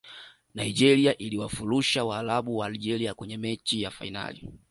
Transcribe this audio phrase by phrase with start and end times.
[0.53, 4.53] nigeria iliwafurusha waarabu wa algeria kwenye mechi ya fainali